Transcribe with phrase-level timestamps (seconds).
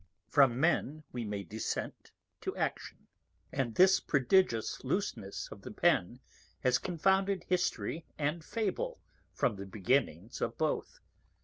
[0.31, 1.93] _From Men we may descend
[2.41, 3.05] to Action:
[3.51, 6.19] and this prodigious Looseness of the Pen
[6.61, 8.99] has confounded History and Fable
[9.31, 11.01] from the beginning of both.